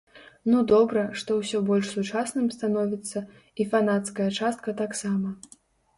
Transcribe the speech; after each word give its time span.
Ну 0.51 0.61
добра, 0.71 1.03
што 1.23 1.35
ўсё 1.41 1.59
больш 1.67 1.91
сучасным 1.97 2.49
становіцца, 2.57 3.23
і 3.61 3.69
фанацкая 3.75 4.29
частка 4.41 4.69
таксама. 4.85 5.29